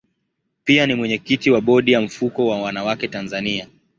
Pia 0.63 0.85
ni 0.85 0.95
mwenyekiti 0.95 1.51
wa 1.51 1.61
bodi 1.61 1.91
ya 1.91 2.01
mfuko 2.01 2.47
wa 2.47 2.61
wanawake 2.61 3.07
Tanzania. 3.07 3.67